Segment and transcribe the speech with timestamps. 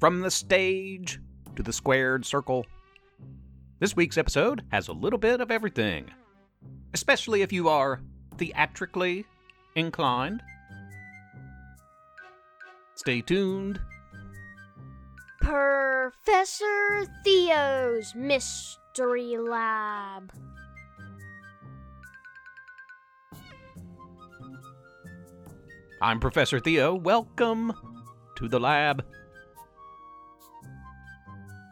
[0.00, 1.18] From the stage
[1.56, 2.64] to the squared circle.
[3.80, 6.08] This week's episode has a little bit of everything,
[6.94, 8.00] especially if you are
[8.36, 9.24] theatrically
[9.74, 10.40] inclined.
[12.94, 13.80] Stay tuned.
[15.40, 20.32] Professor Theo's Mystery Lab.
[26.00, 26.94] I'm Professor Theo.
[26.94, 27.72] Welcome
[28.36, 29.04] to the lab.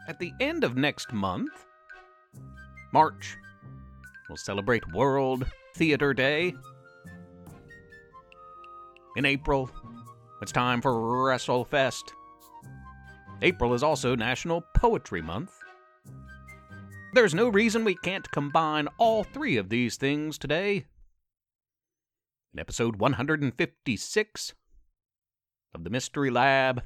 [0.07, 1.65] At the end of next month,
[2.93, 3.35] March,
[4.29, 6.53] we'll celebrate World Theater Day.
[9.17, 9.69] In April,
[10.41, 12.03] it's time for WrestleFest.
[13.41, 15.51] April is also National Poetry Month.
[17.13, 20.85] There's no reason we can't combine all three of these things today.
[22.53, 24.53] In episode 156
[25.75, 26.83] of the Mystery Lab,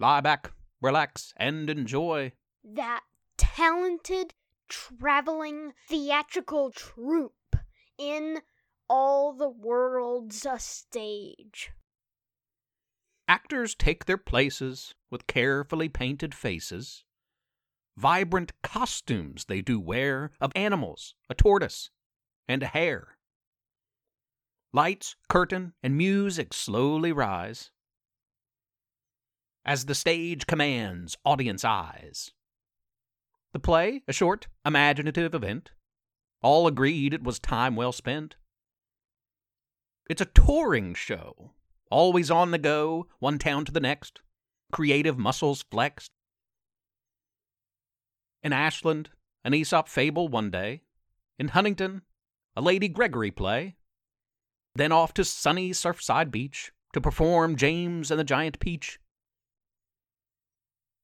[0.00, 2.32] lie back, relax, and enjoy.
[2.64, 3.02] That
[3.36, 4.34] talented
[4.68, 7.56] traveling theatrical troupe
[7.98, 8.40] in
[8.88, 11.70] all the world's a stage.
[13.28, 17.04] Actors take their places with carefully painted faces.
[17.96, 21.90] Vibrant costumes they do wear of animals, a tortoise,
[22.48, 23.16] and a hare.
[24.72, 27.70] Lights, curtain, and music slowly rise.
[29.64, 32.32] As the stage commands audience eyes.
[33.52, 35.72] The play, a short, imaginative event.
[36.42, 38.36] All agreed it was time well spent.
[40.08, 41.52] It's a touring show,
[41.90, 44.20] always on the go, one town to the next,
[44.72, 46.10] creative muscles flexed.
[48.42, 49.10] In Ashland,
[49.44, 50.82] an Aesop fable one day.
[51.38, 52.02] In Huntington,
[52.56, 53.76] a Lady Gregory play.
[54.74, 58.98] Then off to sunny Surfside Beach to perform James and the Giant Peach.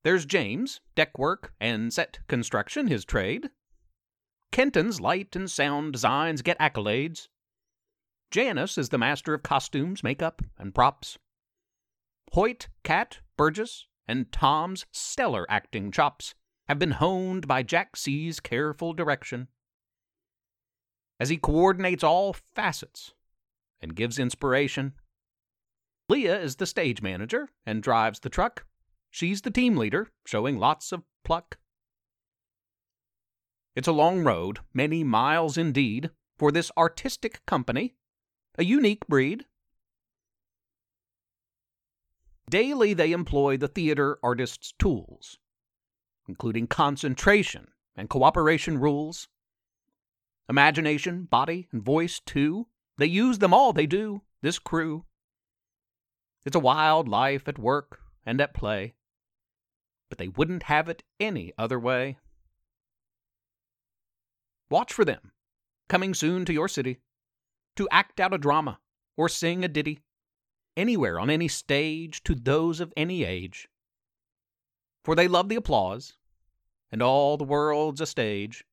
[0.07, 3.51] There's James, deck work and set construction, his trade.
[4.53, 7.27] Kenton's light and sound designs get accolades.
[8.31, 11.19] Janice is the master of costumes, makeup, and props.
[12.35, 16.37] Hoyt, Cat, Burgess, and Tom's stellar acting chops
[16.69, 19.49] have been honed by Jack C's careful direction.
[21.19, 23.13] As he coordinates all facets
[23.81, 24.93] and gives inspiration,
[26.09, 28.67] Leah is the stage manager and drives the truck.
[29.17, 31.57] She's the team leader, showing lots of pluck.
[33.75, 37.95] It's a long road, many miles indeed, for this artistic company,
[38.59, 39.47] a unique breed.
[42.51, 45.39] Daily they employ the theater artist's tools,
[46.29, 49.29] including concentration and cooperation rules,
[50.47, 52.67] imagination, body, and voice, too.
[52.99, 55.07] They use them all, they do, this crew.
[56.45, 58.93] It's a wild life at work and at play,
[60.09, 62.17] but they wouldn't have it any other way.
[64.71, 65.33] Watch for them,
[65.89, 66.99] coming soon to your city,
[67.77, 68.79] to act out a drama
[69.17, 70.01] or sing a ditty,
[70.77, 73.69] anywhere on any stage to those of any age.
[75.05, 76.15] For they love the applause,
[76.91, 78.65] and all the world's a stage.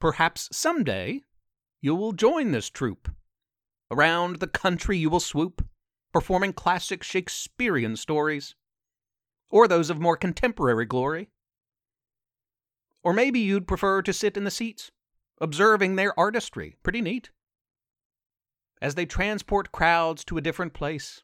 [0.00, 1.22] Perhaps someday
[1.80, 3.08] you will join this troupe.
[3.90, 5.66] Around the country you will swoop,
[6.12, 8.54] performing classic Shakespearean stories,
[9.52, 11.28] or those of more contemporary glory.
[13.04, 14.90] Or maybe you'd prefer to sit in the seats,
[15.40, 16.76] observing their artistry.
[16.82, 17.30] Pretty neat.
[18.80, 21.22] As they transport crowds to a different place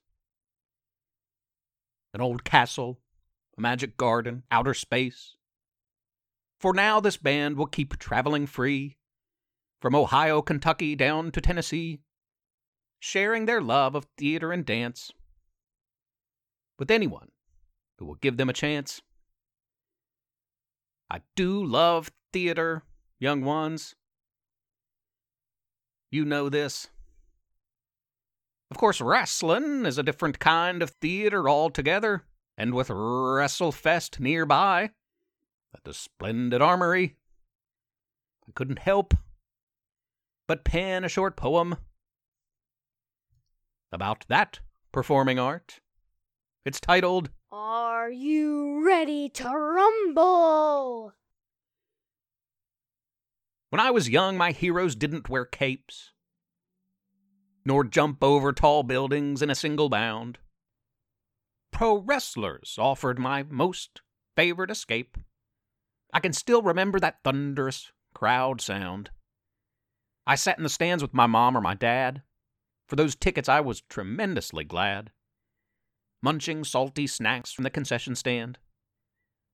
[2.15, 2.99] an old castle,
[3.56, 5.37] a magic garden, outer space.
[6.59, 8.97] For now, this band will keep traveling free
[9.81, 12.00] from Ohio, Kentucky, down to Tennessee,
[12.99, 15.12] sharing their love of theater and dance
[16.78, 17.28] with anyone
[17.98, 19.03] who will give them a chance.
[21.10, 22.82] I do love theater,
[23.19, 23.94] young ones.
[26.10, 26.88] You know this.
[28.70, 32.25] Of course, wrestling is a different kind of theater altogether,
[32.56, 34.90] and with WrestleFest nearby,
[35.75, 37.17] at the splendid armory,
[38.46, 39.14] I couldn't help
[40.46, 41.76] but pen a short poem
[43.93, 44.61] about that
[44.93, 45.81] performing art.
[46.64, 51.12] It's titled Are you ready to rumble?
[53.70, 56.12] When I was young, my heroes didn't wear capes,
[57.64, 60.38] nor jump over tall buildings in a single bound.
[61.70, 64.00] Pro wrestlers offered my most
[64.34, 65.16] favorite escape.
[66.12, 69.11] I can still remember that thunderous crowd sound.
[70.26, 72.22] I sat in the stands with my mom or my dad,
[72.87, 75.12] For those tickets, I was tremendously glad.
[76.23, 78.59] Munching salty snacks from the concession stand.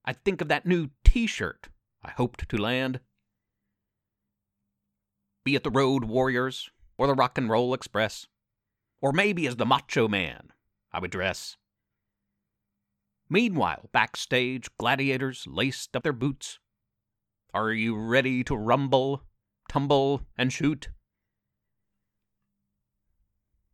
[0.04, 1.68] I think of that new t shirt
[2.02, 3.00] I hoped to land.
[5.44, 8.26] Be it the Road Warriors or the Rock and Roll Express,
[9.00, 10.52] or maybe as the Macho Man
[10.92, 11.56] I would dress.
[13.28, 16.58] Meanwhile, backstage, gladiators laced up their boots.
[17.52, 19.24] Are you ready to rumble,
[19.68, 20.88] tumble, and shoot?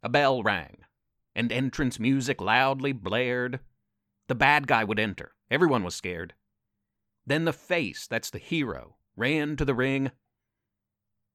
[0.02, 0.78] A bell rang,
[1.34, 3.60] and entrance music loudly blared.
[4.28, 5.34] The bad guy would enter.
[5.50, 6.34] Everyone was scared.
[7.26, 10.10] Then the face, that's the hero, ran to the ring.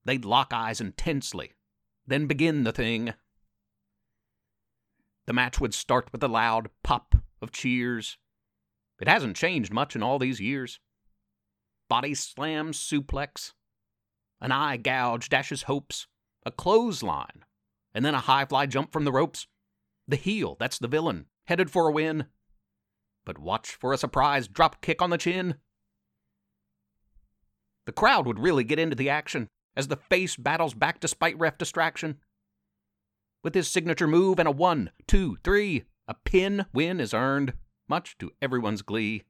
[0.04, 1.52] They'd lock eyes intensely,
[2.06, 3.14] then begin the thing.
[5.26, 8.16] The match would start with a loud pop of cheers.
[9.00, 10.78] It hasn't changed much in all these years.
[11.88, 13.52] Body slam suplex,
[14.40, 16.06] an eye gouge dashes hopes,
[16.44, 17.44] a clothesline,
[17.94, 19.46] and then a high fly jump from the ropes.
[20.08, 22.26] The heel, that's the villain, headed for a win.
[23.24, 25.56] But watch for a surprise drop kick on the chin.
[27.86, 31.58] The crowd would really get into the action as the face battles back despite ref
[31.58, 32.18] distraction.
[33.42, 37.54] With his signature move and a one, two, three, a pin win is earned,
[37.88, 39.24] much to everyone's glee.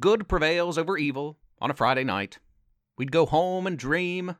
[0.00, 2.38] Good prevails over evil on a Friday night.
[2.96, 4.36] We'd go home and dream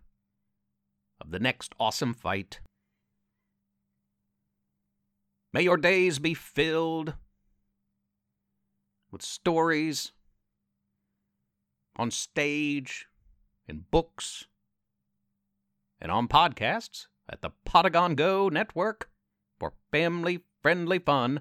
[1.21, 2.61] of the next awesome fight.
[5.53, 7.15] May your days be filled
[9.11, 10.13] with stories
[11.97, 13.09] on stage,
[13.67, 14.47] in books,
[16.01, 19.11] and on podcasts at the Potagon Go network
[19.59, 21.41] for family friendly fun.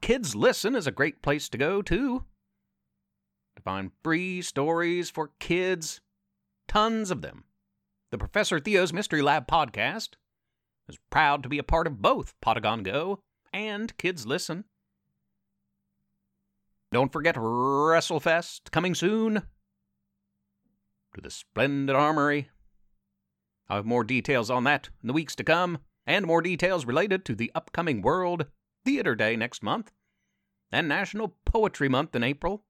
[0.00, 2.24] Kids Listen is a great place to go, too.
[3.56, 6.00] To find free stories for kids,
[6.66, 7.44] tons of them.
[8.10, 10.14] The Professor Theo's Mystery Lab podcast
[10.90, 13.20] is proud to be a part of both Potagon Go
[13.52, 14.64] and Kids Listen.
[16.92, 19.42] Don't forget WrestleFest coming soon
[21.14, 22.50] to the Splendid Armory.
[23.68, 27.24] I'll have more details on that in the weeks to come, and more details related
[27.26, 28.46] to the upcoming World
[28.84, 29.92] Theater Day next month
[30.72, 32.64] and National Poetry Month in April,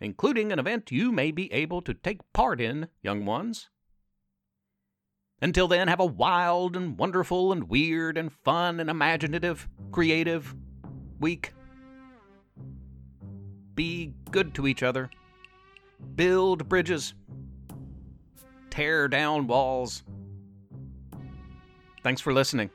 [0.00, 3.68] including an event you may be able to take part in, young ones.
[5.40, 10.54] Until then, have a wild and wonderful and weird and fun and imaginative, creative
[11.20, 11.52] week.
[13.74, 15.10] Be good to each other.
[16.16, 17.14] Build bridges.
[18.70, 20.02] Tear down walls.
[22.02, 22.70] Thanks for listening.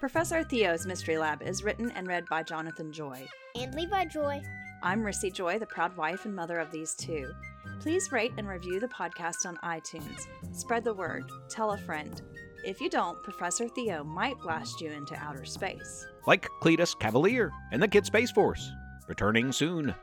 [0.00, 3.26] Professor Theo's Mystery Lab is written and read by Jonathan Joy.
[3.58, 4.42] And Levi Joy.
[4.84, 7.32] I'm Rissy Joy, the proud wife and mother of these two.
[7.80, 10.26] Please rate and review the podcast on iTunes.
[10.52, 11.24] Spread the word.
[11.48, 12.20] Tell a friend.
[12.66, 16.06] If you don't, Professor Theo might blast you into outer space.
[16.26, 18.70] Like Cletus Cavalier and the Kid Space Force,
[19.08, 19.94] returning soon.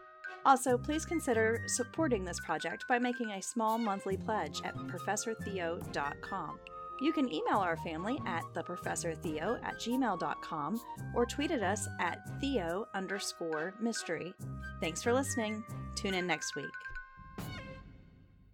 [0.47, 6.59] Also, please consider supporting this project by making a small monthly pledge at ProfessorTheo.com.
[7.01, 10.81] You can email our family at theprofessortheo at gmail.com
[11.15, 14.35] or tweet at us at theo underscore mystery.
[14.81, 15.63] Thanks for listening.
[15.93, 16.71] Tune in next week.